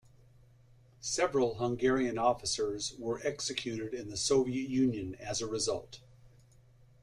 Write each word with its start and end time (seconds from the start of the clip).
Several 1.03 1.59
Hungarian 1.59 2.17
officers 2.17 2.95
were 2.97 3.21
executed 3.23 3.93
in 3.93 4.09
the 4.09 4.17
Soviet 4.17 4.67
Union 4.67 5.13
as 5.19 5.41
a 5.41 5.45
result. 5.47 5.99